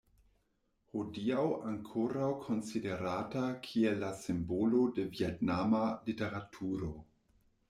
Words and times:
Hodiaŭ 0.93 1.43
ankoraŭ 1.71 2.29
konsiderata 2.47 3.45
kiel 3.69 4.01
la 4.05 4.11
simbolo 4.23 4.83
de 4.97 5.07
vjetnama 5.19 5.85
literaturo. 6.11 6.95